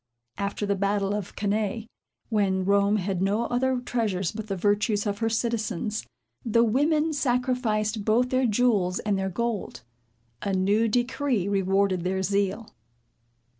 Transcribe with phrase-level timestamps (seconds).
[0.39, 1.85] After the battle of Cannæ,
[2.29, 6.07] when Rome had no other treasures but the virtues of her citizens,
[6.43, 9.83] the women sacrificed both their jewels and their gold.
[10.41, 12.71] A new decree rewarded their zeal.